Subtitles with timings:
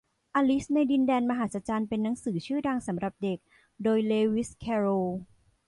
[0.35, 3.37] อลิซในดินแดนมหัศจรรย์เป็นหนังสือชื่อดังสำหรับเด็ก
[3.83, 5.05] โดยเลวิส แคโรล